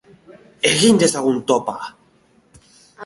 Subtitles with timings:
[0.69, 1.77] Egin dezagun topa!